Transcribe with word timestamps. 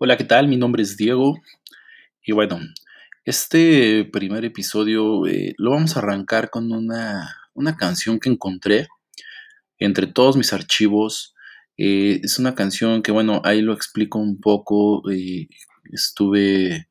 Hola, 0.00 0.16
¿qué 0.16 0.22
tal? 0.22 0.46
Mi 0.46 0.56
nombre 0.56 0.80
es 0.80 0.96
Diego 0.96 1.40
y 2.22 2.30
bueno, 2.30 2.60
este 3.24 4.04
primer 4.04 4.44
episodio 4.44 5.26
eh, 5.26 5.54
lo 5.58 5.72
vamos 5.72 5.96
a 5.96 5.98
arrancar 5.98 6.50
con 6.50 6.70
una, 6.70 7.34
una, 7.52 7.76
canción 7.76 8.20
que 8.20 8.28
encontré 8.28 8.86
entre 9.76 10.06
todos 10.06 10.36
mis 10.36 10.52
archivos. 10.52 11.34
Eh, 11.76 12.20
es 12.22 12.38
una 12.38 12.54
canción 12.54 13.02
que 13.02 13.10
bueno, 13.10 13.42
ahí 13.44 13.60
lo 13.60 13.72
explico 13.72 14.20
un 14.20 14.40
poco. 14.40 15.02
Eh, 15.10 15.48
estuve 15.92 16.88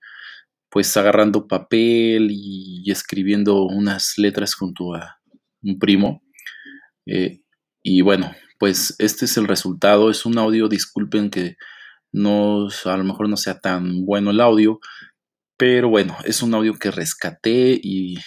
pues 0.70 0.98
agarrando 0.98 1.48
papel 1.48 2.28
y 2.30 2.84
escribiendo 2.92 3.64
unas 3.64 4.18
letras 4.18 4.54
junto 4.54 4.96
a 4.96 5.22
un 5.62 5.80
primo. 5.80 6.24
y 7.84 8.02
bueno, 8.02 8.36
pues 8.60 8.96
este 9.00 9.26
es 9.26 9.38
el 9.38 9.48
resultado. 9.48 10.12
Es 10.12 10.26
un 10.26 10.38
audio, 10.38 10.68
disculpen 10.68 11.30
que 11.30 11.56
no, 12.18 12.68
a 12.86 12.98
lo 12.98 13.04
mejor 13.04 13.30
no 13.30 13.38
sea 13.38 13.60
tan 13.60 14.06
bueno 14.06 14.32
el 14.32 14.42
audio, 14.42 14.80
pero 15.56 15.90
bueno, 15.90 16.18
es 16.24 16.42
un 16.42 16.54
audio 16.54 16.74
que 16.74 16.92
rescaté 16.92 17.80
y, 17.82 18.18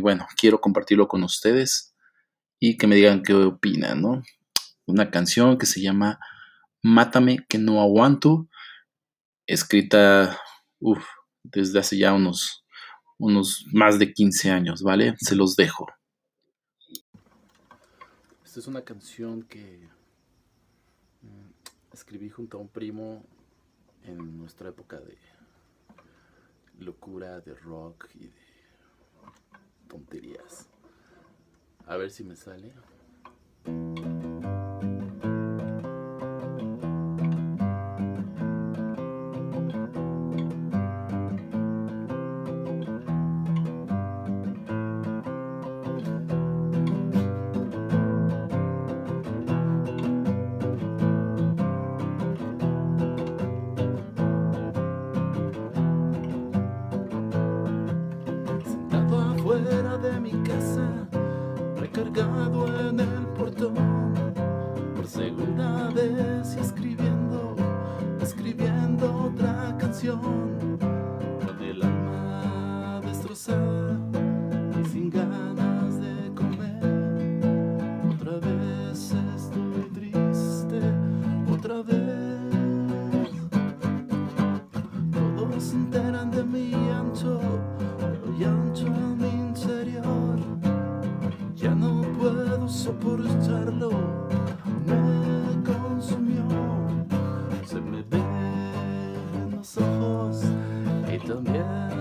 bueno, 0.00 0.26
quiero 0.36 0.60
compartirlo 0.60 1.08
con 1.08 1.22
ustedes 1.24 1.94
y 2.58 2.76
que 2.76 2.86
me 2.86 2.96
digan 2.96 3.22
qué 3.22 3.34
opinan, 3.34 4.02
¿no? 4.02 4.22
Una 4.86 5.10
canción 5.10 5.56
que 5.56 5.66
se 5.66 5.80
llama 5.80 6.18
Mátame 6.82 7.44
que 7.48 7.58
no 7.58 7.80
aguanto, 7.80 8.48
escrita 9.46 10.38
desde 11.42 11.78
hace 11.78 11.96
ya 11.98 12.12
unos, 12.12 12.64
unos 13.18 13.64
más 13.72 13.98
de 13.98 14.12
15 14.12 14.50
años, 14.50 14.82
¿vale? 14.82 15.14
Se 15.18 15.34
los 15.34 15.56
dejo. 15.56 15.86
Esta 18.44 18.60
es 18.60 18.66
una 18.66 18.82
canción 18.82 19.42
que 19.44 19.88
mm, 21.22 21.49
escribí 21.92 22.30
junto 22.30 22.58
a 22.58 22.60
un 22.60 22.68
primo 22.68 23.24
en 24.04 24.38
nuestra 24.38 24.68
época 24.68 25.00
de 25.00 25.16
locura, 26.78 27.40
de 27.40 27.54
rock 27.54 28.08
y 28.14 28.26
de 28.26 28.32
tonterías. 29.88 30.68
A 31.86 31.96
ver 31.96 32.10
si 32.10 32.24
me 32.24 32.36
sale. 32.36 32.72
Recargado 62.04 62.88
en 62.88 63.00
el 63.00 63.26
portón, 63.36 63.74
por 64.94 65.06
segunda 65.06 65.90
vez 65.90 66.56
y 66.56 66.60
escribiendo, 66.60 67.56
escribiendo 68.22 69.24
otra 69.24 69.76
canción, 69.78 70.49
me 94.86 95.62
consumió, 95.64 96.42
se 97.64 97.80
me 97.80 98.02
ven 98.02 99.50
los 99.50 99.78
ojos 99.78 100.44
y 101.10 101.18
también 101.26 101.99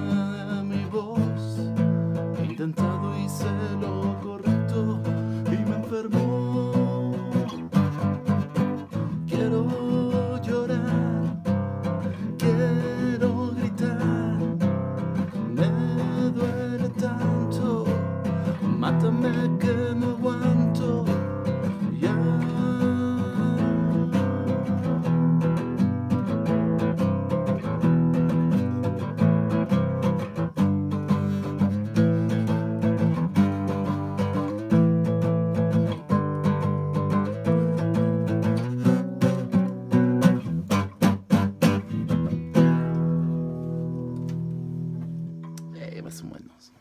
más 46.09 46.23
o 46.23 46.27
menos. 46.27 46.73